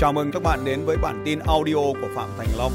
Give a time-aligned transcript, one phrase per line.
[0.00, 2.72] Chào mừng các bạn đến với bản tin audio của Phạm Thành Long.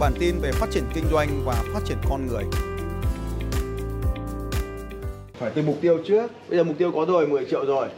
[0.00, 2.44] Bản tin về phát triển kinh doanh và phát triển con người.
[5.38, 6.30] Phải từ mục tiêu trước.
[6.48, 7.88] Bây giờ mục tiêu có rồi 10 triệu rồi.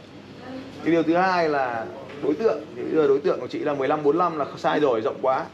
[0.83, 1.85] Cái điều thứ hai là
[2.23, 2.59] đối tượng.
[2.75, 5.45] Thì bây giờ đối tượng của chị là 15 45 là sai rồi, rộng quá.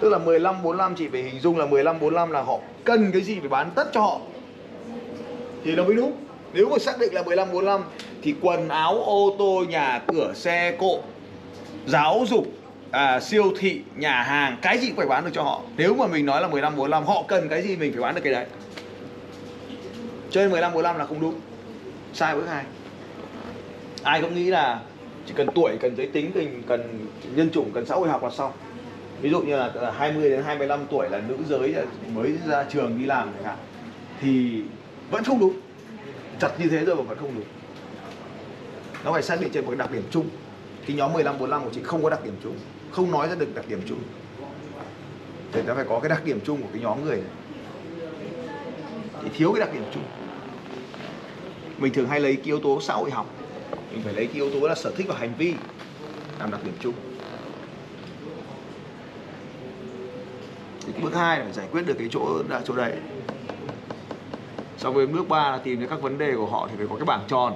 [0.00, 3.22] Tức là 15 45 chị phải hình dung là 15 45 là họ cần cái
[3.22, 4.20] gì phải bán tất cho họ.
[5.64, 6.12] Thì nó mới đúng.
[6.52, 7.80] Nếu mà xác định là 15 45
[8.22, 11.00] thì quần áo, ô tô, nhà cửa, xe cộ,
[11.88, 12.46] giáo dục,
[12.90, 15.62] à, siêu thị, nhà hàng, cái gì cũng phải bán được cho họ.
[15.76, 18.20] Nếu mà mình nói là 15 45 họ cần cái gì mình phải bán được
[18.24, 18.46] cái đấy.
[20.30, 21.40] Trên 15 45 là không đúng.
[22.14, 22.64] Sai bước hai.
[24.02, 24.80] Ai cũng nghĩ là
[25.26, 28.30] chỉ cần tuổi, cần giới tính, cần cần nhân chủng, cần xã hội học là
[28.30, 28.52] xong.
[29.20, 31.74] Ví dụ như là 20 đến 25 tuổi là nữ giới
[32.14, 33.56] mới ra trường đi làm chẳng hạn
[34.20, 34.62] thì
[35.10, 35.60] vẫn không đúng.
[36.40, 37.44] Chặt như thế rồi mà vẫn không đúng.
[39.04, 40.26] Nó phải xác định trên một cái đặc điểm chung
[40.88, 42.56] cái nhóm 15 45 của chị không có đặc điểm chung,
[42.90, 43.98] không nói ra được đặc điểm chung.
[45.52, 47.30] Thì nó phải có cái đặc điểm chung của cái nhóm người này.
[49.22, 50.02] Thì thiếu cái đặc điểm chung.
[51.78, 53.26] Mình thường hay lấy cái yếu tố xã hội học.
[53.92, 55.54] Mình phải lấy cái yếu tố là sở thích và hành vi
[56.40, 56.94] làm đặc điểm chung.
[60.86, 62.92] Thì bước hai là phải giải quyết được cái chỗ là chỗ đấy.
[64.78, 66.96] Sau với bước ba là tìm ra các vấn đề của họ thì phải có
[66.96, 67.52] cái bảng tròn.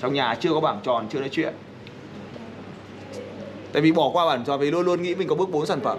[0.00, 1.54] Trong nhà chưa có bảng tròn, chưa nói chuyện
[3.72, 5.80] tại vì bỏ qua bảng tròn vì luôn luôn nghĩ mình có bước 4 sản
[5.80, 5.98] phẩm.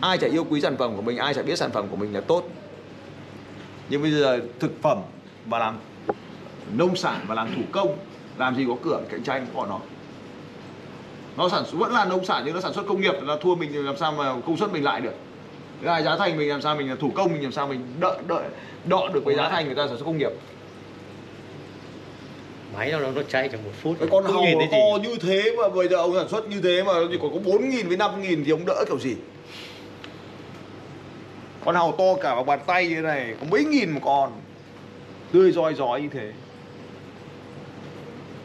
[0.00, 2.14] Ai chả yêu quý sản phẩm của mình ai chả biết sản phẩm của mình
[2.14, 2.42] là tốt.
[3.88, 4.98] Nhưng bây giờ thực phẩm
[5.46, 5.78] và làm
[6.72, 7.96] nông sản và làm thủ công
[8.36, 9.80] làm gì có cửa cạnh tranh của nó.
[11.36, 13.54] Nó sản xuất vẫn là nông sản nhưng nó sản xuất công nghiệp là thua
[13.54, 15.14] mình thì làm sao mà công suất mình lại được?
[15.82, 17.80] Thứ hai giá thành mình làm sao mình là thủ công mình làm sao mình
[18.00, 18.44] đợi đợi
[18.84, 20.30] đọ được với giá thành người ta sản xuất công nghiệp
[22.74, 23.96] máy nó nó chạy trong một phút.
[24.00, 24.70] Cái con hàu nhìn nó gì.
[24.72, 27.28] to như thế mà bây giờ ông sản xuất như thế mà nó chỉ có
[27.34, 29.16] có 4 nghìn với 5 nghìn thì ông đỡ kiểu gì?
[31.64, 34.32] Con hàu to cả vào bàn tay như thế này có mấy nghìn một con
[35.32, 36.32] tươi roi rói như thế.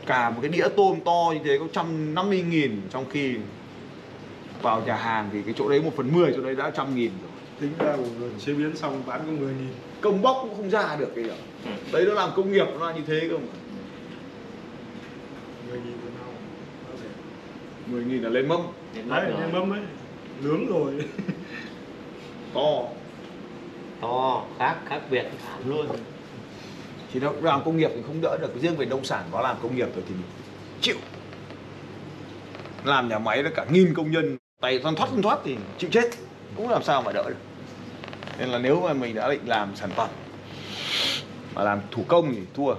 [0.06, 3.36] Cả một cái đĩa tôm to như thế có trăm năm mươi nghìn trong khi
[4.62, 7.12] vào nhà hàng thì cái chỗ đấy một phần mười chỗ đấy đã trăm nghìn
[7.22, 7.32] rồi.
[7.60, 9.74] Tính ra một người chế biến xong bán có 10 nghìn.
[10.02, 11.34] Công bóc cũng không ra được cái đó
[11.92, 13.48] đấy nó làm công nghiệp nó là như thế cơ mà
[15.74, 16.34] 10 nghìn một nào
[17.88, 18.62] mười nghìn là lên mâm
[18.94, 19.82] đấy nhân mâm ấy
[20.42, 20.94] nướng rồi.
[22.54, 22.84] To.
[24.02, 25.88] To khác khác biệt hẳn luôn.
[27.14, 28.62] Thì nó làm công nghiệp thì không đỡ được.
[28.62, 30.16] Riêng về nông sản nó làm công nghiệp rồi thì
[30.82, 30.96] chịu.
[32.84, 35.90] Làm nhà máy là cả nghìn công nhân tay thoăn thoát thoăn thoát thì chịu
[35.94, 36.10] chết.
[36.56, 37.38] Cũng làm sao mà đỡ được.
[38.40, 40.10] Nên là nếu mà mình đã định làm sản phẩm
[41.56, 42.76] mà làm thủ công thì thua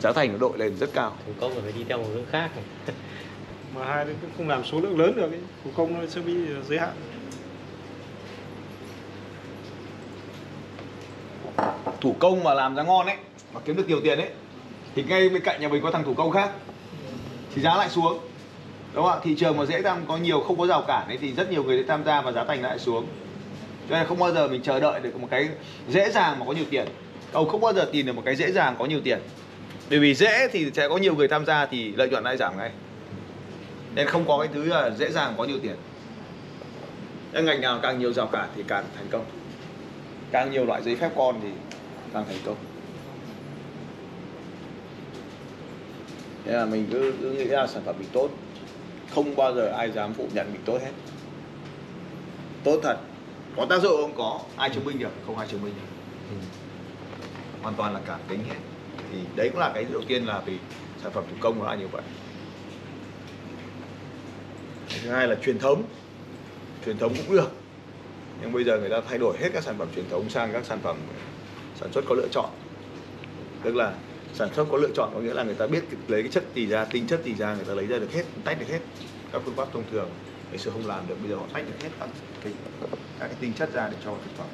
[0.00, 1.16] giá thành của đội lên rất cao.
[1.26, 2.50] Thủ công phải đi theo một hướng khác.
[3.74, 5.40] Mà hai đứa cũng không làm số lượng lớn được ấy.
[5.64, 6.34] Thủ công nó sẽ bị
[6.68, 6.90] giới hạn.
[12.00, 13.16] Thủ công mà làm ra ngon ấy
[13.54, 14.28] mà kiếm được nhiều tiền ấy
[14.94, 16.50] thì ngay bên cạnh nhà mình có thằng thủ công khác
[17.54, 18.18] thì giá lại xuống.
[18.94, 19.20] Đúng không ạ?
[19.22, 21.64] Thị trường mà dễ tham có nhiều không có rào cản ấy thì rất nhiều
[21.64, 23.06] người sẽ tham gia và giá thành lại xuống.
[23.88, 25.48] Cho nên không bao giờ mình chờ đợi được một cái
[25.88, 26.88] dễ dàng mà có nhiều tiền.
[27.32, 29.18] Ông không bao giờ tìm được một cái dễ dàng có nhiều tiền
[29.90, 32.56] bởi vì dễ thì sẽ có nhiều người tham gia thì lợi nhuận lại giảm
[32.56, 32.70] ngay.
[33.94, 35.76] Nên không có cái thứ là dễ dàng có nhiều tiền.
[37.32, 39.24] Nên ngành nào càng nhiều rào cản thì càng thành công.
[40.30, 41.48] Càng nhiều loại giấy phép con thì
[42.14, 42.56] càng thành công.
[46.44, 48.30] Thế là mình cứ, cứ nghĩ là sản phẩm mình tốt.
[49.14, 50.92] Không bao giờ ai dám phủ nhận mình tốt hết.
[52.64, 52.96] Tốt thật.
[53.56, 54.14] Có tác dụng không?
[54.16, 54.40] Có.
[54.56, 55.12] Ai chứng minh được?
[55.26, 56.36] Không ai chứng minh được.
[57.62, 58.56] Hoàn toàn là cảm tính hết
[59.12, 60.58] thì đấy cũng là cái đầu tiên là vì
[61.02, 62.02] sản phẩm thủ công nó là như vậy.
[64.88, 65.82] Cái thứ hai là truyền thống.
[66.84, 67.50] Truyền thống cũng được
[68.40, 70.64] nhưng bây giờ người ta thay đổi hết các sản phẩm truyền thống sang các
[70.64, 70.96] sản phẩm
[71.80, 72.50] sản xuất có lựa chọn.
[73.62, 73.94] Tức là
[74.34, 76.66] sản xuất có lựa chọn có nghĩa là người ta biết lấy cái chất gì
[76.66, 78.80] ra tinh chất gì ra người ta lấy ra được hết tách được hết
[79.32, 80.10] các phương pháp thông thường.
[80.50, 82.08] Ngày xưa không làm được bây giờ họ tách được hết các
[82.44, 82.52] cái,
[83.18, 84.46] các cái tinh chất ra để cho thực phẩm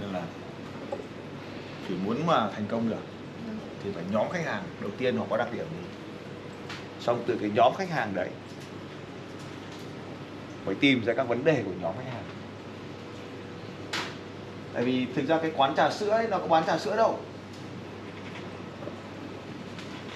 [0.00, 0.22] nên là
[1.88, 3.02] chỉ muốn mà thành công được
[3.84, 5.88] thì phải nhóm khách hàng đầu tiên họ có đặc điểm gì.
[7.00, 8.28] Xong từ cái nhóm khách hàng đấy
[10.64, 12.24] phải tìm ra các vấn đề của nhóm khách hàng.
[14.72, 17.18] Tại vì thực ra cái quán trà sữa ấy nó có bán trà sữa đâu.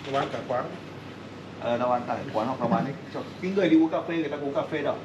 [0.07, 0.65] Nó bán cả quán.
[1.61, 2.95] Ờ, nó bán tại quán hoặc nó bán ấy.
[3.15, 4.97] cho cái người đi uống cà phê người ta uống cà phê đâu.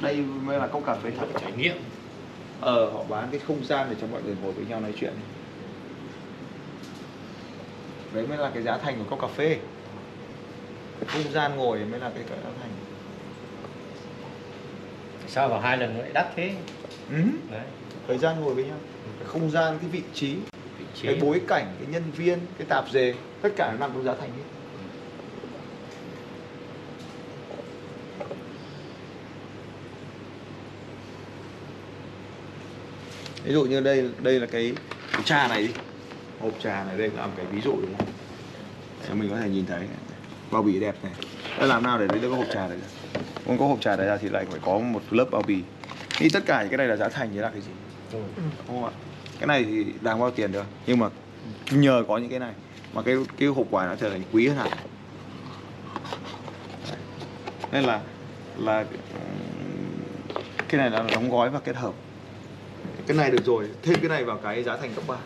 [0.00, 1.26] Đây mới là cốc cà phê thật.
[1.40, 1.76] Trải nghiệm
[2.62, 5.12] ờ họ bán cái không gian để cho mọi người ngồi với nhau nói chuyện.
[8.12, 9.58] Đấy mới là cái giá thành của cốc cà phê.
[11.06, 12.70] Không gian ngồi mới là cái giá thành.
[15.28, 16.54] Sao vào hai lần lại đắt thế?
[17.10, 17.22] Ừ.
[17.50, 17.66] đấy.
[18.06, 18.78] Thời gian ngồi với nhau.
[19.18, 20.34] Cái không gian cái vị trí
[20.78, 21.06] vị trí.
[21.08, 24.14] cái bối cảnh cái nhân viên cái tạp dề tất cả nó nằm trong giá
[24.20, 24.61] thành hết
[33.44, 34.72] ví dụ như đây đây là cái,
[35.12, 35.72] cái trà này đi.
[36.40, 38.08] Hộp trà này đây làm cái ví dụ đúng không?
[39.08, 39.80] Để mình có thể nhìn thấy.
[40.50, 41.12] Bao bì đẹp này.
[41.58, 42.78] Đã làm nào để lấy được cái hộp trà này
[43.46, 45.62] không có hộp trà này ra thì lại phải có một lớp bao bì.
[46.18, 47.70] Thì tất cả những cái này là giá thành thì là cái gì?
[48.12, 48.18] Ừ.
[48.66, 48.90] không ạ?
[49.38, 50.64] Cái này thì đáng bao tiền được.
[50.86, 51.08] Nhưng mà
[51.70, 52.52] nhờ có những cái này
[52.94, 54.68] mà cái cái hộp quà nó trở thành quý hơn hẳn.
[57.72, 58.00] Nên là
[58.58, 61.92] là ừm, cái này là đóng gói và kết hợp
[63.06, 65.16] cái này được rồi thêm cái này vào cái giá thành cấp 3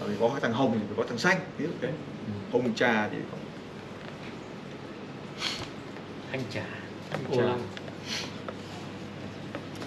[0.00, 1.92] phải có cái thằng hồng thì phải có thằng xanh ví dụ thế.
[2.52, 3.38] Hồng trà thì có
[6.32, 6.64] thanh trà.
[7.10, 7.42] Thanh ô trà.
[7.42, 7.60] lăng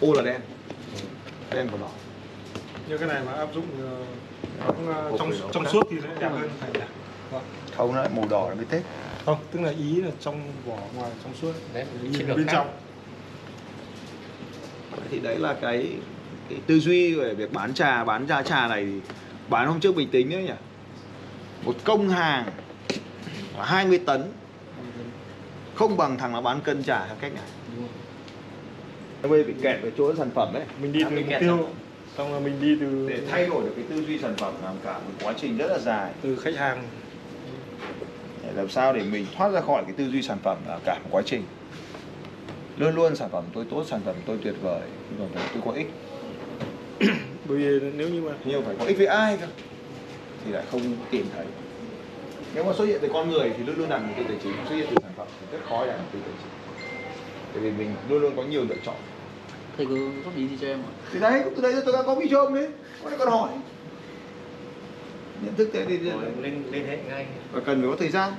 [0.01, 0.41] ô là đen.
[1.51, 1.89] Đen và đỏ
[2.87, 3.65] như cái này mà áp dụng
[4.59, 4.77] Hộp
[5.17, 6.49] trong trong suốt thì sẽ đẹp hơn.
[6.59, 6.87] Thành nhạc
[7.77, 8.81] không nó lại màu đỏ là mới tết
[9.25, 11.53] không tức là ý là trong vỏ ngoài trong suốt.
[11.73, 11.85] Đấy
[12.27, 12.51] bên khác.
[12.51, 12.69] trong
[15.11, 15.87] thì đấy là cái,
[16.49, 19.13] cái tư duy về việc bán trà bán ra trà này thì
[19.49, 20.53] bán hôm trước mình tính đấy nhỉ?
[21.65, 22.45] Một công hàng
[23.57, 24.21] là 20 tấn.
[25.75, 27.43] Không bằng thằng nó bán cân trà theo cách này.
[29.29, 31.57] Bây bị kẹt về chỗ sản phẩm ấy mình đi À, từ mục tiêu.
[31.57, 31.67] rồi.
[32.17, 34.75] xong rồi mình đi từ để thay đổi được cái tư duy sản phẩm làm
[34.83, 36.11] cả một quá trình rất là dài.
[36.21, 36.83] Từ khách hàng.
[38.43, 40.99] Để làm sao để mình thoát ra khỏi cái tư duy sản phẩm là cả
[41.03, 41.43] một quá trình
[42.77, 44.81] luôn luôn sản phẩm tôi tốt sản phẩm tôi tuyệt vời
[45.19, 45.87] sản phẩm tôi có ích.
[47.45, 49.47] Bởi vì nếu như mà nhưng phải có ích với ai cơ?
[50.45, 50.81] Thì lại không
[51.11, 51.45] tìm thấy.
[52.55, 54.53] Nếu mà xuất hiện từ con người thì luôn luôn là mục tiêu tài chính.
[54.69, 56.51] Xuất hiện từ sản phẩm thì rất khó là mục tiêu tài chính.
[57.53, 58.95] Tại vì mình luôn luôn có nhiều lựa chọn.
[59.77, 59.95] Thầy có
[60.25, 60.91] góp ý gì cho em ạ?
[61.13, 62.67] Thì đấy từ đấy tôi đã có video ông đấy.
[63.03, 63.49] Con còn hỏi.
[65.45, 67.25] Nhận thức thế thì Rồi lên liên hệ ngay.
[67.51, 68.33] Và cần phải có thời gian.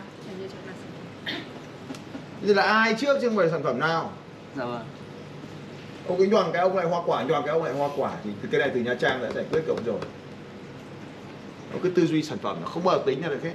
[2.47, 4.11] Thế là ai trước chứ không phải sản phẩm nào
[4.57, 4.85] dạ vâng.
[6.09, 8.31] Ông kính đoàn cái ông lại hoa quả đoàn cái ông lại hoa quả thì
[8.51, 9.99] cái này từ nha trang đã giải quyết cậu rồi.
[11.73, 13.55] Nó cứ tư duy sản phẩm nó không bao giờ tính ra được hết.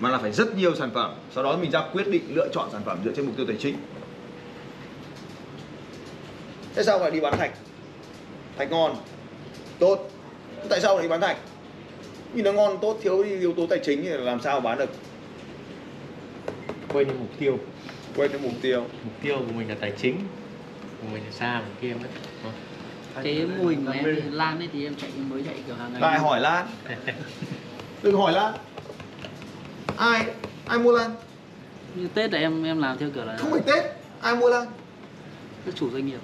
[0.00, 2.68] Mà là phải rất nhiều sản phẩm sau đó mình ra quyết định lựa chọn
[2.72, 3.76] sản phẩm dựa trên mục tiêu tài chính.
[6.74, 7.52] Thế sao lại đi bán thạch?
[8.58, 8.96] Thạch ngon
[9.78, 10.10] tốt.
[10.68, 11.36] Tại sao lại đi bán thạch?
[12.32, 14.90] Vì nó ngon tốt thiếu yếu tố tài chính thì làm sao bán được?
[16.92, 17.58] Quên đi mục tiêu
[18.16, 18.80] quên cái mục tiêu.
[18.80, 20.16] Mục tiêu của mình là tài chính.
[21.02, 22.08] Của mình là xa một kia mất
[22.42, 22.52] Đúng
[23.14, 23.24] không?
[23.24, 26.00] cái mô hình mà em lan ấy thì em chạy mới chạy kiểu hàng ngày.
[26.00, 26.66] Lại hỏi lan.
[28.02, 28.54] Đừng hỏi lan.
[29.96, 30.24] Ai?
[30.66, 31.10] Ai mua lan?
[31.94, 33.84] Như tết là em em làm theo kiểu là không phải tết.
[34.20, 34.66] Ai mua lan?
[35.66, 36.18] Các chủ doanh nghiệp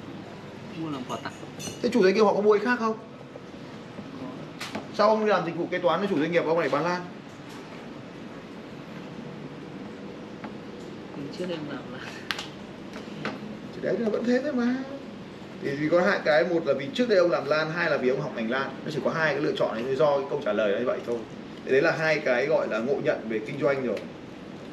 [0.78, 1.32] mua làm quà tặng.
[1.82, 2.94] Thế chủ doanh nghiệp họ có mua cái khác không?
[4.94, 6.84] Sao ông đi làm dịch vụ kế toán với chủ doanh nghiệp ông lại bán
[6.84, 7.02] lan
[11.38, 11.99] trước em làm là
[13.75, 14.76] thì đấy là vẫn thế thôi mà.
[15.62, 17.96] Thì vì có hai cái một là vì trước đây ông làm lan hai là
[17.96, 18.70] vì ông học ngành lan.
[18.84, 20.98] Nó chỉ có hai cái lựa chọn này do cái câu trả lời như vậy
[21.06, 21.19] thôi.
[21.65, 23.98] Thế đấy là hai cái gọi là ngộ nhận về kinh doanh rồi.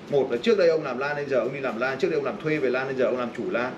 [0.10, 1.98] Một là trước đây ông làm lan nên giờ ông đi làm lan.
[2.00, 3.74] Trước đây ông làm thuê về lan nên giờ ông làm chủ lan.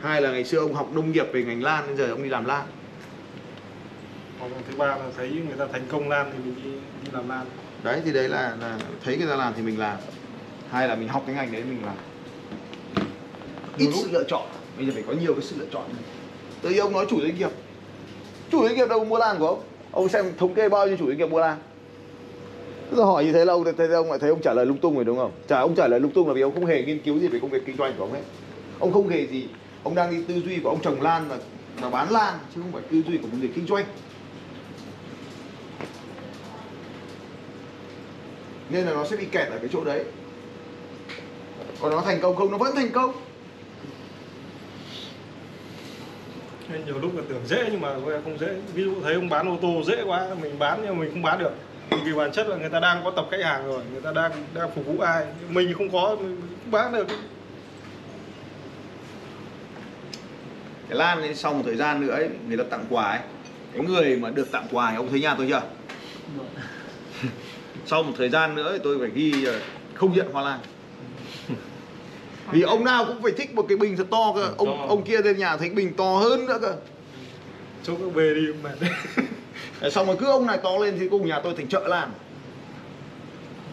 [0.00, 2.28] Hai là ngày xưa ông học nông nghiệp về ngành lan nên giờ ông đi
[2.28, 2.66] làm lan.
[4.40, 6.70] Là thứ ba là thấy người ta thành công lan thì mình đi
[7.04, 7.46] đi làm lan.
[7.82, 9.96] Đấy thì đấy là, là thấy người ta làm thì mình làm
[10.70, 11.96] hai là mình học cái ngành đấy mình làm
[13.78, 14.42] ít sự lựa chọn
[14.76, 15.82] bây giờ phải có nhiều cái sự lựa chọn
[16.62, 17.50] nhiên ông nói chủ doanh nghiệp
[18.50, 21.06] chủ doanh nghiệp đâu mua lan của ông ông xem thống kê bao nhiêu chủ
[21.06, 21.58] doanh nghiệp mua lan
[22.90, 24.94] là hỏi như thế là ông thấy ông lại thấy ông trả lời lung tung
[24.94, 25.32] rồi đúng không?
[25.48, 27.38] Trả ông trả lời lung tung là vì ông không hề nghiên cứu gì về
[27.38, 28.22] công việc kinh doanh của ông hết.
[28.78, 29.48] Ông không hề gì,
[29.82, 31.38] ông đang đi tư duy của ông trồng lan và
[31.80, 33.84] và bán lan chứ không phải tư duy của một người kinh doanh.
[38.70, 40.04] Nên là nó sẽ bị kẹt ở cái chỗ đấy.
[41.80, 42.50] Còn nó thành công không?
[42.50, 43.12] Nó vẫn thành công.
[46.68, 47.94] Nên nhiều lúc là tưởng dễ nhưng mà
[48.24, 48.48] không dễ.
[48.74, 51.22] Ví dụ thấy ông bán ô tô dễ quá mình bán nhưng mà mình không
[51.22, 51.52] bán được.
[52.04, 54.32] Vì bản chất là người ta đang có tập khách hàng rồi người ta đang
[54.54, 55.26] đang phục vụ ai.
[55.48, 57.06] Mình không có mình không bán được.
[60.88, 63.20] Cái lan ấy, sau một thời gian nữa ấy, người ta tặng quà ấy.
[63.72, 65.62] Cái người mà được tặng quà ấy, ông thấy nhà tôi chưa?
[67.86, 69.60] sau một thời gian nữa thì tôi phải ghi ờ,
[69.94, 70.58] không nhận hoa lan
[72.52, 74.48] vì ông nào cũng phải thích một cái bình thật to cơ.
[74.48, 74.86] Bình ông to.
[74.88, 76.76] ông kia lên nhà thấy bình to hơn nữa cơ.
[77.82, 78.46] Chỗ các về đi
[79.80, 82.10] Đấy, xong rồi cứ ông này to lên thì cùng nhà tôi thành chợ làm.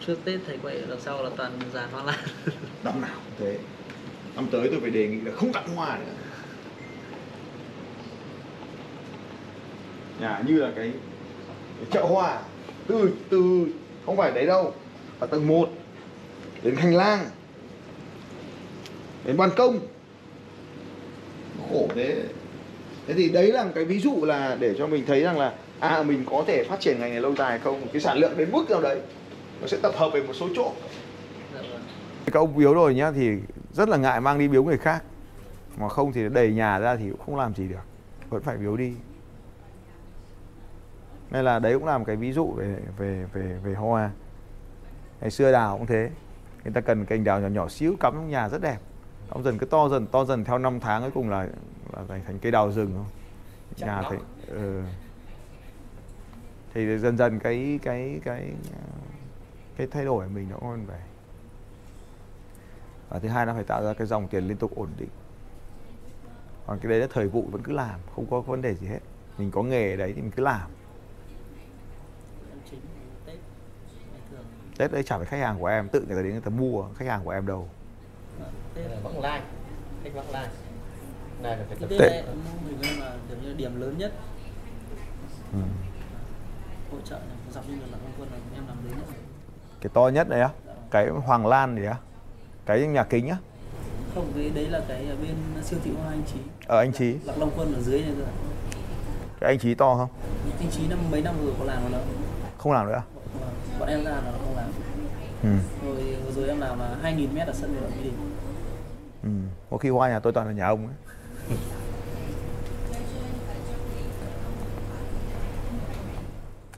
[0.06, 2.18] Trước tết thầy quay đằng sau là toàn giàn hoa lan
[2.84, 3.58] năm nào cũng thế.
[4.36, 6.12] Năm tới tôi phải đề nghị là không tặng hoa nữa.
[10.20, 10.92] Nhà như là cái,
[11.76, 12.38] cái chợ hoa.
[12.86, 13.66] Từ từ
[14.06, 14.74] không phải đấy đâu
[15.20, 15.68] ở tầng 1
[16.62, 17.24] đến hành lang
[19.24, 19.80] đến ban công
[21.70, 22.22] khổ thế
[23.06, 25.54] thế thì đấy là một cái ví dụ là để cho mình thấy rằng là
[25.80, 28.52] à mình có thể phát triển ngành này lâu dài không cái sản lượng đến
[28.52, 29.00] mức nào đấy
[29.60, 30.72] nó sẽ tập hợp về một số chỗ
[32.26, 33.30] Các ông biếu rồi nhá, thì
[33.72, 35.02] rất là ngại mang đi biếu người khác.
[35.76, 37.84] Mà không thì đầy nhà ra thì cũng không làm gì được.
[38.30, 38.92] Vẫn phải biếu đi.
[41.30, 44.10] Nên là đấy cũng là một cái ví dụ về về về về hoa.
[45.20, 46.10] Ngày xưa đào cũng thế.
[46.64, 48.78] Người ta cần cành đào nhỏ nhỏ xíu, cắm trong nhà rất đẹp.
[49.28, 51.48] Ông dần cứ to dần to dần theo năm tháng cuối cùng là
[51.92, 53.06] là thành thành cây đào rừng không?
[53.76, 54.16] Nhà thì
[54.46, 54.82] ừ.
[56.74, 58.52] thì dần dần cái cái cái
[59.76, 61.00] cái thay đổi của mình nó còn phải
[63.08, 65.08] và thứ hai nó phải tạo ra cái dòng tiền liên tục ổn định.
[66.66, 69.00] Còn cái đấy là thời vụ vẫn cứ làm không có vấn đề gì hết.
[69.38, 70.70] Mình có nghề đấy thì mình cứ làm.
[74.78, 76.88] Tết đấy chả phải khách hàng của em tự người ta đến người ta mua
[76.96, 77.68] khách hàng của em đâu
[78.40, 79.40] ờ, vãng lai
[80.04, 80.46] khách vãng lai.
[81.42, 82.32] Này là phải cái tập là
[83.28, 84.12] điểm như là điểm lớn nhất.
[85.52, 85.58] Ừ.
[86.92, 89.16] hỗ trợ này dọc như là quân là em làm lớn nhất.
[89.80, 90.48] Cái to nhất này á
[90.90, 91.96] cái hoàng lan gì á
[92.66, 93.36] cái nhà kính á.
[94.14, 97.14] Không cái đấy là cái ở bên siêu thị hoa anh trí ở anh trí
[97.24, 98.24] lạc long quân ở dưới này cơ
[99.40, 100.08] cái anh trí to không?
[100.60, 102.00] Anh trí năm mấy năm vừa có làm rồi
[102.58, 103.02] không làm nữa
[103.40, 103.48] Bọn-
[103.80, 104.53] bọn em ra là không
[105.44, 105.86] ừ.
[105.86, 108.14] rồi vừa rồi em làm là 2.000 mét ở sân vận động Mỹ Đình
[109.22, 109.30] Ừ.
[109.70, 110.94] có khi hoa nhà tôi toàn là nhà ông ấy.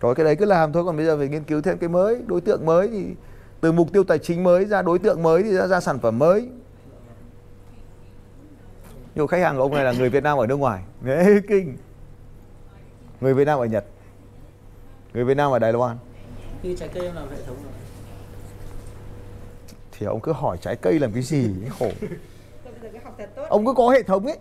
[0.01, 0.85] Rồi cái đấy cứ làm thôi.
[0.85, 3.05] Còn bây giờ phải nghiên cứu thêm cái mới đối tượng mới thì
[3.61, 6.19] từ mục tiêu tài chính mới ra đối tượng mới thì ra ra sản phẩm
[6.19, 6.49] mới.
[9.15, 10.83] Nhiều khách hàng của ông này là người Việt Nam ở nước ngoài.
[11.01, 11.77] Đấy, kinh.
[13.21, 13.85] Người Việt Nam ở Nhật.
[15.15, 15.97] Người Việt Nam ở Đài Loan.
[16.63, 17.57] Khi trái cây em làm hệ thống
[19.99, 21.89] thì ông cứ hỏi trái cây làm cái gì khổ.
[22.01, 22.09] Thôi
[22.65, 24.39] bây giờ cái học thật tốt ông cứ có hệ thống ấy.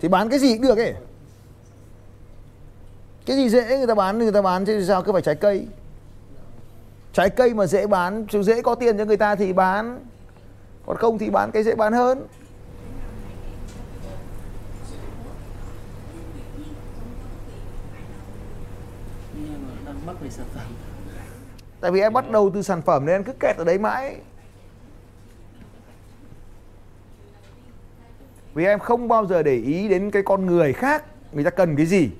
[0.00, 0.94] Thì bán cái gì cũng được ấy.
[3.26, 5.66] Cái gì dễ người ta bán người ta bán chứ sao cứ phải trái cây?
[7.12, 10.04] Trái cây mà dễ bán chứ dễ có tiền cho người ta thì bán.
[10.86, 12.26] Còn không thì bán cái dễ bán hơn.
[20.06, 20.91] Mắc về sản phẩm
[21.82, 24.16] tại vì em bắt đầu từ sản phẩm nên em cứ kẹt ở đấy mãi.
[28.54, 31.04] Vì em không bao giờ để ý đến cái con người khác.
[31.32, 32.10] Người ta cần cái gì.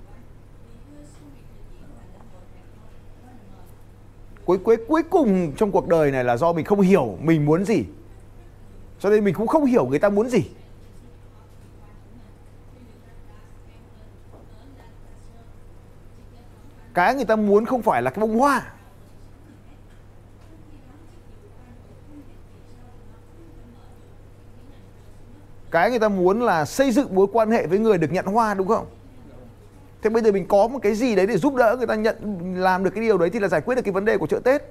[4.44, 7.64] Cuối cuối cuối cùng trong cuộc đời này là do mình không hiểu mình muốn
[7.64, 7.84] gì.
[9.00, 10.42] Cho nên mình cũng không hiểu người ta muốn gì.
[16.94, 18.72] Cái người ta muốn không phải là cái bông hoa
[25.72, 28.54] cái người ta muốn là xây dựng mối quan hệ với người được nhận hoa,
[28.54, 28.86] đúng không?
[30.02, 32.16] Thế bây giờ mình có một cái gì đấy để giúp đỡ người ta nhận,
[32.56, 34.40] làm được cái điều đấy thì là giải quyết được cái vấn đề của chợ
[34.44, 34.62] tết.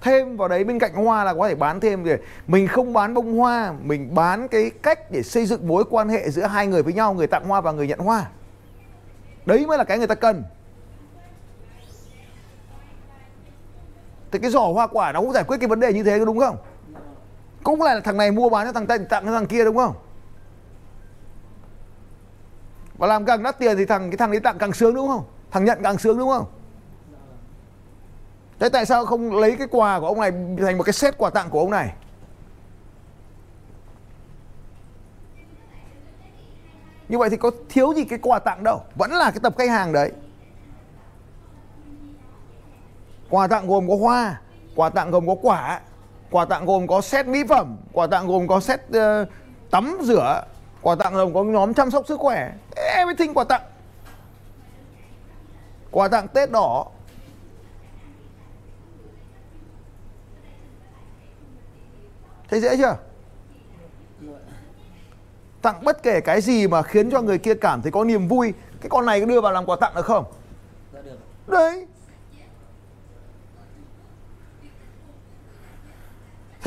[0.00, 3.14] Thêm vào đấy bên cạnh hoa là có thể bán thêm rồi mình không bán
[3.14, 6.82] bông hoa, mình bán cái cách để xây dựng mối quan hệ giữa hai người
[6.82, 8.26] với nhau, người tặng hoa và người nhận hoa.
[9.46, 10.44] Đấy mới là cái người ta cần.
[14.32, 16.38] Thì cái giỏ hoa quả nó cũng giải quyết cái vấn đề như thế, đúng
[16.38, 16.56] không?
[17.62, 19.94] Cũng là thằng này mua bán cho thằng tặng tặng cho thằng kia đúng không?
[22.98, 25.24] Và làm càng đắt tiền thì thằng, cái thằng ấy tặng càng sướng đúng không?
[25.50, 26.46] Thằng nhận càng sướng đúng không?
[28.58, 31.30] Thế tại sao không lấy cái quà của ông này thành một cái set quà
[31.30, 31.94] tặng của ông này?
[37.08, 39.70] Như vậy thì có thiếu gì cái quà tặng đâu, vẫn là cái tập khách
[39.70, 40.12] hàng đấy.
[43.30, 44.40] Quà tặng gồm có hoa,
[44.76, 45.80] quà tặng gồm có quả
[46.30, 49.26] quà tặng gồm có set mỹ phẩm quà tặng gồm có set ờ,
[49.70, 50.44] tắm rửa
[50.82, 52.52] quà tặng gồm có nhóm chăm sóc sức khỏe.
[52.76, 53.62] Everything quà tặng.
[55.90, 56.86] Quà tặng tết đỏ.
[62.48, 62.96] Thấy dễ chưa?
[65.62, 68.54] Tặng bất kể cái gì mà khiến cho người kia cảm thấy có niềm vui
[68.80, 70.24] cái con này có đưa vào làm quà tặng được không?
[70.92, 71.86] Được đấy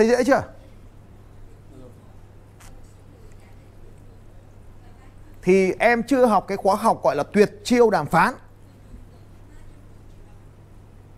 [0.07, 0.41] thấy dễ chưa?
[5.41, 8.33] Thì em chưa học cái khóa học gọi là tuyệt chiêu đàm phán.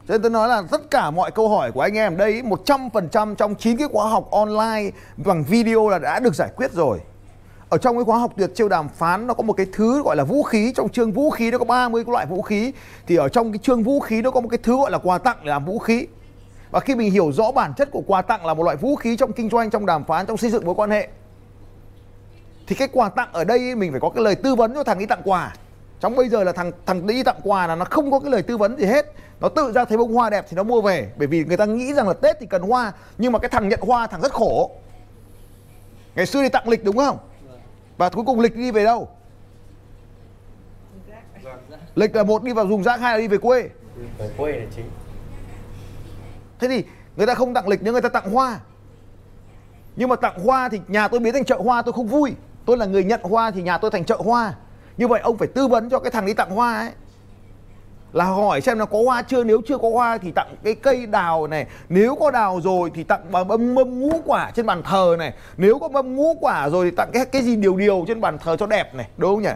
[0.08, 3.36] Cho nên tôi nói là tất cả mọi câu hỏi của anh em đây 100%
[3.36, 7.00] trong 9 cái khóa học online bằng video là đã được giải quyết rồi.
[7.70, 10.16] Ở trong cái khóa học tuyệt chiêu đàm phán, nó có một cái thứ gọi
[10.16, 10.74] là vũ khí.
[10.76, 12.72] Trong chương vũ khí nó có 30 cái loại vũ khí.
[13.08, 15.18] Thì ở trong cái chương vũ khí nó có một cái thứ gọi là quà
[15.18, 16.08] tặng để làm vũ khí.
[16.76, 19.18] Và khi mình hiểu rõ bản chất của quà tặng là một loại vũ khí
[19.18, 21.08] trong kinh doanh, trong đàm phán, trong xây dựng mối quan hệ
[22.68, 25.00] Thì cái quà tặng ở đây mình phải có cái lời tư vấn cho thằng
[25.00, 25.56] đi tặng quà.
[26.00, 28.42] Trong bây giờ là thằng thằng đi tặng quà là nó không có cái lời
[28.42, 29.06] tư vấn gì hết.
[29.40, 31.66] Nó tự ra thấy bông hoa đẹp thì nó mua về bởi vì người ta
[31.66, 34.34] nghĩ rằng là tết thì cần hoa nhưng mà cái thằng nhận hoa thằng rất
[34.34, 34.72] khổ.
[36.16, 37.18] Ngày xưa thì tặng lịch đúng không?
[37.98, 39.08] Và cuối cùng lịch đi về đâu?
[41.96, 43.70] Lịch là một đi vào dùng rác hai là đi về quê.
[44.18, 44.86] Về quê là chính
[46.68, 48.60] thế thì người ta không tặng lịch nhưng người ta tặng hoa.
[49.96, 52.34] Nhưng mà tặng hoa thì nhà tôi biến thành chợ hoa tôi không vui.
[52.66, 54.54] Tôi là người nhận hoa thì nhà tôi thành chợ hoa.
[54.98, 56.92] Như vậy ông phải tư vấn cho cái thằng đi tặng hoa ấy.
[58.14, 61.06] Là hỏi xem nó có hoa chưa, nếu chưa có hoa thì tặng cái cây
[61.06, 61.68] đào này.
[61.90, 65.34] Nếu có đào rồi thì tặng mâm mâm ngũ quả trên bàn thờ này.
[65.58, 68.38] Nếu có mâm ngũ quả rồi thì tặng cái cái gì điều điều trên bàn
[68.38, 69.50] thờ cho đẹp này, đúng không nhỉ?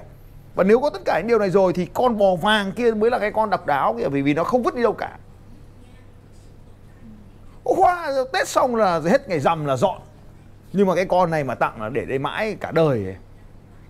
[0.55, 3.11] Và nếu có tất cả những điều này rồi thì con bò vàng kia mới
[3.11, 5.17] là cái con độc đáo kia vì vì nó không vứt đi đâu cả
[7.63, 10.01] hoa tết xong là hết ngày rằm là dọn.
[10.73, 13.15] Nhưng mà cái con này mà tặng là để đây mãi cả đời ấy.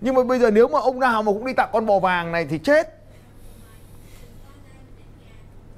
[0.01, 2.31] nhưng mà bây giờ nếu mà ông nào mà cũng đi tặng con bò vàng
[2.31, 2.95] này thì chết.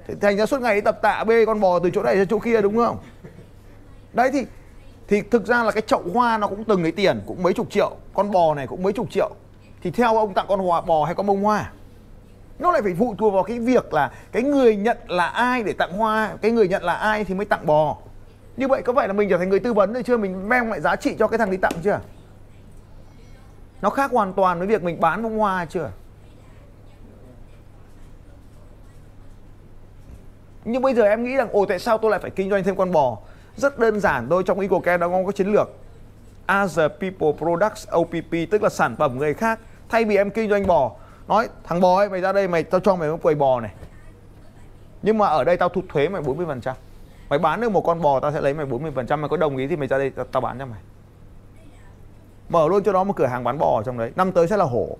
[0.06, 2.24] Thì thành ra suốt ngày đi tập tạ bê con bò từ chỗ này ra
[2.30, 2.98] chỗ kia đúng không?
[4.12, 4.46] Đấy thì
[5.08, 7.70] thì thực ra là cái chậu hoa nó cũng từng lấy tiền, cũng mấy chục
[7.70, 7.96] triệu.
[8.14, 9.30] Con bò này cũng mấy chục triệu.
[9.82, 11.72] Thì theo ông tặng con hoa, bò hay con bông hoa?
[12.62, 15.72] Nó lại phải phụ thuộc vào cái việc là cái người nhận là ai để
[15.72, 17.96] tặng hoa, cái người nhận là ai thì mới tặng bò.
[18.56, 20.16] Như vậy có phải là mình trở thành người tư vấn rồi chưa?
[20.16, 22.00] Mình mang lại giá trị cho cái thằng đi tặng chưa?
[23.82, 25.90] Nó khác hoàn toàn với việc mình bán bông hoa chưa?
[30.64, 32.76] Nhưng bây giờ em nghĩ rằng, ồ, tại sao tôi lại phải kinh doanh thêm
[32.76, 33.18] con bò?
[33.56, 35.70] Rất đơn giản thôi, trong EcoCare nó có chiến lược.
[36.46, 39.58] As a people products OPP tức là sản phẩm người khác.
[39.88, 40.92] Thay vì em kinh doanh bò
[41.32, 43.74] nói thằng bò ấy mày ra đây mày tao cho mày một quầy bò này.
[45.02, 46.76] Nhưng mà ở đây tao thu thuế mày 40 phần trăm.
[47.28, 49.20] Mày bán được một con bò tao sẽ lấy mày 40 phần trăm.
[49.20, 50.80] Mày có đồng ý thì mày ra đây tao, tao bán cho mày.
[52.48, 54.12] Mở luôn cho nó một cửa hàng bán bò ở trong đấy.
[54.16, 54.96] Năm tới sẽ là hổ.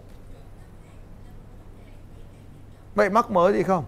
[2.95, 3.85] Vậy mắc mớ gì không?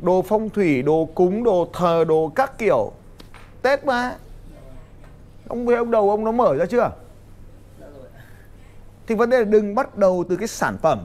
[0.00, 2.92] Đồ phong thủy đồ cúng đồ thờ đồ các kiểu.
[3.62, 4.16] Tết mà.
[5.48, 6.90] Ông với ông đầu ông nó mở ra chưa?
[9.10, 10.98] Thì vấn đề là đừng bắt đầu từ cái sản phẩm.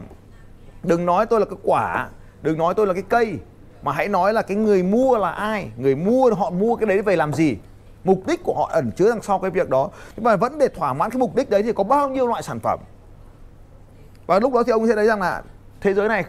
[0.84, 2.10] Đừng nói tôi là cái quả,
[2.42, 3.40] đừng nói tôi là cái cây,
[3.82, 7.02] mà hãy nói là cái người mua là ai, người mua, họ mua cái đấy
[7.02, 7.58] về làm gì.
[8.04, 9.90] Mục đích của họ ẩn chứa đằng sau cái việc đó.
[10.16, 12.44] Nhưng mà vẫn để thỏa mãn cái mục đích đấy thì có bao nhiêu loại
[12.44, 12.80] sản phẩm?
[14.28, 15.44] Và lúc đó thì ông sẽ thấy rằng là
[15.82, 16.26] thế giới này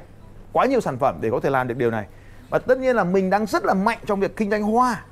[0.53, 2.07] quá nhiều sản phẩm để có thể làm được điều này.
[2.51, 5.05] Và tất nhiên là mình đang rất là mạnh trong việc kinh doanh hoa.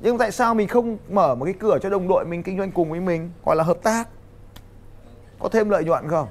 [0.00, 2.72] Nhưng tại sao mình không mở một cái cửa cho đồng đội mình kinh doanh
[2.72, 4.08] cùng với mình, gọi là hợp tác?
[5.44, 6.28] Có thêm lợi nhuận không?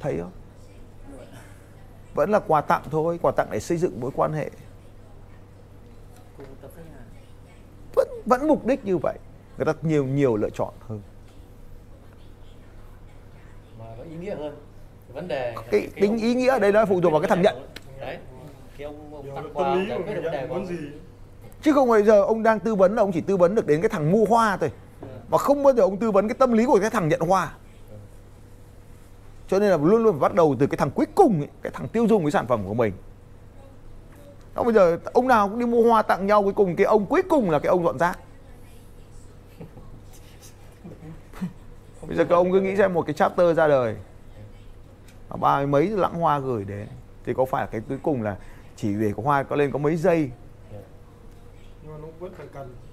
[0.00, 0.30] Thấy không?
[2.14, 4.50] Vẫn là quà tặng thôi quà tặng để xây dựng mối quan hệ.
[7.94, 9.18] Vẫn vẫn mục đích như vậy.
[9.56, 11.02] Người ta nhiều nhiều lựa chọn hơn.
[13.78, 14.56] Mà nó ý nghĩa hơn.
[15.12, 17.56] Vấn đề cái tính ý nghĩa ở đây nó phụ thuộc vào cái thằng nhận
[18.00, 18.18] đấy.
[18.76, 20.66] Khi ông, ông tặng quà ông giải quyết vấn đề ông.
[20.66, 20.76] gì?
[21.62, 23.82] Chứ không bây giờ ông đang tư vấn là ông chỉ tư vấn được đến
[23.82, 24.70] cái thằng mua hoa thôi
[25.28, 27.54] mà không bao giờ ông tư vấn cái tâm lý của cái thằng nhận hoa.
[29.48, 31.72] Cho nên là luôn luôn phải bắt đầu từ cái thằng cuối cùng ấy, cái
[31.74, 32.92] thằng tiêu dùng cái sản phẩm của mình.
[34.54, 37.06] Đó bây giờ ông nào cũng đi mua hoa tặng nhau cuối cùng cái ông
[37.06, 38.18] cuối cùng là cái ông dọn rác.
[42.06, 43.96] Bây giờ các ông cứ nghĩ xem một cái chapter ra đời
[45.40, 46.86] ba mươi mấy lãng hoa gửi đến
[47.24, 48.36] thì có phải là cái cuối cùng là
[48.76, 50.30] chỉ để có hoa có lên có mấy giây?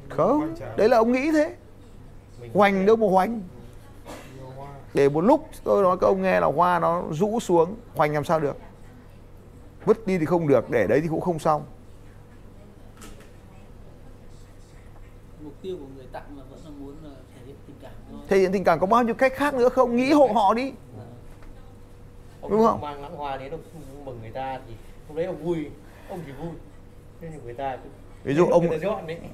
[0.10, 1.56] Không đấy là ông nghĩ thế
[2.54, 3.42] hoành đâu mà hoành.
[4.94, 8.24] Để một lúc tôi nói các ông nghe là hoa nó rũ xuống hoành làm
[8.24, 8.58] sao được?
[9.86, 11.64] Vứt đi thì không được để đấy thì cũng không xong.
[15.44, 18.20] Mục tiêu của người tặng là vẫn là muốn là thể hiện tình cảm thôi.
[18.30, 19.96] Thể hiện tình cảm có bao nhiêu cách khác nữa không?
[19.96, 20.74] Nghĩ hộ họ đi.
[22.42, 22.82] Ông đúng không?
[22.82, 23.62] mang lãng hoa đến ông
[24.06, 24.74] mừng người ta thì
[25.08, 25.70] lúc đấy ông vui
[26.10, 26.52] ông chỉ vui.
[27.22, 27.92] Thế nhưng người ta cũng
[28.24, 28.70] ví dụ ông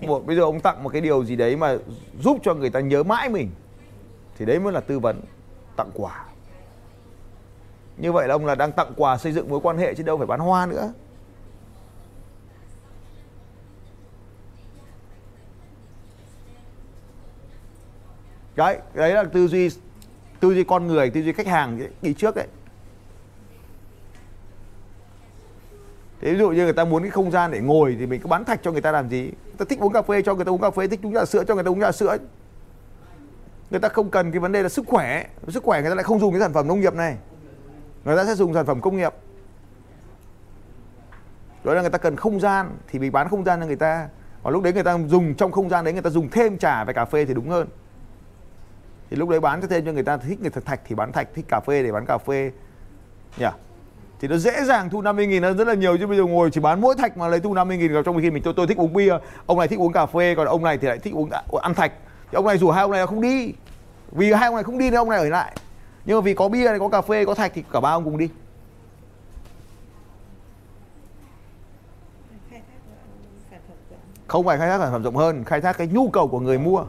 [0.01, 1.77] một bây giờ ông tặng một cái điều gì đấy mà
[2.19, 3.49] giúp cho người ta nhớ mãi mình
[4.37, 5.21] thì đấy mới là tư vấn
[5.75, 6.25] tặng quà.
[7.97, 10.17] Như vậy là ông là đang tặng quà xây dựng mối quan hệ chứ đâu
[10.17, 10.93] phải bán hoa nữa.
[18.55, 19.69] Đấy đấy là tư duy
[20.39, 22.47] tư duy con người tư duy khách hàng đi trước đấy
[26.21, 28.27] Thế ví dụ như người ta muốn cái không gian để ngồi thì mình cứ
[28.27, 29.21] bán thạch cho người ta làm gì?
[29.21, 31.25] Người ta thích uống cà phê cho người ta uống cà phê, thích uống trà
[31.25, 32.17] sữa cho người ta uống trà sữa.
[33.69, 36.03] Người ta không cần cái vấn đề là sức khỏe, sức khỏe người ta lại
[36.03, 37.17] không dùng cái sản phẩm nông nghiệp này.
[38.05, 39.13] Người ta sẽ dùng sản phẩm công nghiệp.
[41.63, 44.09] Đó là người ta cần không gian thì mình bán không gian cho người ta.
[44.43, 46.83] Còn lúc đấy người ta dùng trong không gian đấy người ta dùng thêm trà
[46.83, 47.67] và cà phê thì đúng hơn.
[49.09, 51.11] Thì lúc đấy bán cho thêm cho người ta thích người ta thạch thì bán
[51.11, 52.51] thạch, thích cà phê để bán cà phê.
[53.37, 53.43] Nhỉ?
[53.43, 53.55] Yeah
[54.19, 56.51] thì nó dễ dàng thu 50 nghìn nó rất là nhiều chứ bây giờ ngồi
[56.51, 58.77] chỉ bán mỗi thạch mà lấy thu 50 nghìn trong khi mình tôi, tôi thích
[58.77, 59.13] uống bia.
[59.45, 61.29] Ông này thích uống cà phê còn ông này thì lại thích uống
[61.61, 61.91] ăn thạch.
[62.31, 63.53] Thì ông này rủ hai ông này không đi.
[64.11, 65.55] Vì hai ông này không đi nên ông này ở lại.
[66.05, 68.03] Nhưng mà vì có bia này có cà phê có thạch thì cả ba ông
[68.03, 68.29] cùng đi.
[74.27, 76.57] Không phải khai thác sản phẩm rộng hơn khai thác cái nhu cầu của người
[76.57, 76.83] mua.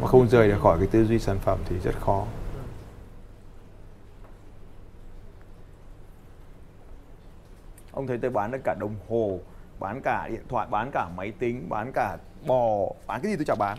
[0.00, 2.24] Mà không rời ra khỏi cái tư duy sản phẩm thì rất khó.
[8.04, 9.40] Ông thấy tôi bán được cả đồng hồ,
[9.78, 13.44] bán cả điện thoại, bán cả máy tính, bán cả bò, bán cái gì tôi
[13.44, 13.78] chả bán.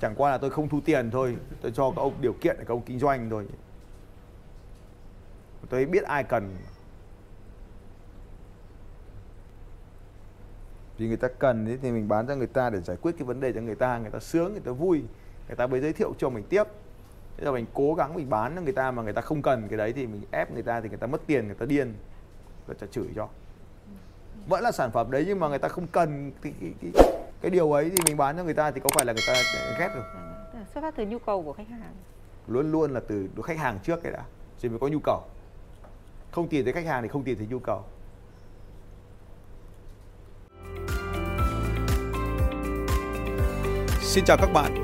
[0.00, 2.64] Chẳng qua là tôi không thu tiền thôi, tôi cho các ông điều kiện để
[2.68, 3.46] các ông kinh doanh thôi.
[5.68, 6.56] Tôi biết ai cần.
[10.98, 13.40] Vì người ta cần thì mình bán cho người ta để giải quyết cái vấn
[13.40, 15.02] đề cho người ta người ta sướng, người ta vui.
[15.46, 16.64] Người ta mới giới thiệu cho mình tiếp
[17.36, 19.68] thế là mình cố gắng mình bán cho người ta mà người ta không cần
[19.68, 21.94] cái đấy thì mình ép người ta thì người ta mất tiền người ta điên.
[22.66, 23.28] Người ta chửi cho.
[24.48, 26.92] Vẫn là sản phẩm đấy nhưng mà người ta không cần cái, cái, cái,
[27.40, 29.34] cái điều ấy thì mình bán cho người ta thì có phải là người ta
[29.78, 30.04] ghét rồi
[30.74, 31.94] xuất phát từ nhu cầu của khách hàng.
[32.46, 34.22] Luôn luôn là từ khách hàng trước cái đã.
[34.62, 35.22] Rồi mới có nhu cầu.
[36.30, 37.84] Không tìm thấy khách hàng thì không tìm thấy nhu cầu.
[44.00, 44.83] Xin chào các bạn